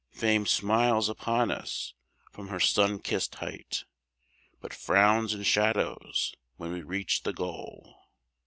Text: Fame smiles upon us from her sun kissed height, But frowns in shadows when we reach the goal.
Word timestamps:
Fame 0.09 0.47
smiles 0.47 1.09
upon 1.09 1.51
us 1.51 1.93
from 2.31 2.47
her 2.47 2.59
sun 2.59 2.97
kissed 2.97 3.35
height, 3.35 3.85
But 4.59 4.73
frowns 4.73 5.31
in 5.35 5.43
shadows 5.43 6.33
when 6.57 6.71
we 6.71 6.81
reach 6.81 7.21
the 7.21 7.33
goal. 7.33 7.99